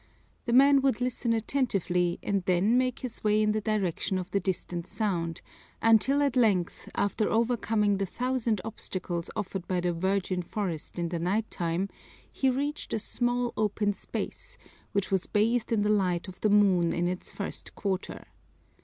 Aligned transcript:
The 0.45 0.51
man 0.53 0.81
would 0.81 0.99
listen 0.99 1.31
attentively 1.31 2.17
and 2.23 2.43
then 2.45 2.75
make 2.75 3.01
his 3.01 3.23
way 3.23 3.39
in 3.39 3.51
the 3.51 3.61
direction 3.61 4.17
of 4.17 4.31
the 4.31 4.39
distant 4.39 4.87
sound, 4.87 5.43
until 5.79 6.23
at 6.23 6.35
length, 6.35 6.89
after 6.95 7.29
overcoming 7.29 7.97
the 7.99 8.07
thousand 8.07 8.61
obstacles 8.65 9.29
offered 9.35 9.67
by 9.67 9.79
the 9.79 9.93
virgin 9.93 10.41
forest 10.41 10.97
in 10.97 11.09
the 11.09 11.19
night 11.19 11.51
time, 11.51 11.87
he 12.31 12.49
reached 12.49 12.93
a 12.93 12.99
small 12.99 13.53
open 13.55 13.93
space, 13.93 14.57
which 14.91 15.11
was 15.11 15.27
bathed 15.27 15.71
in 15.71 15.83
the 15.83 15.89
light 15.89 16.27
of 16.27 16.41
the 16.41 16.49
moon 16.49 16.93
in 16.93 17.07
its 17.07 17.29
first 17.29 17.75
quarter. 17.75 18.25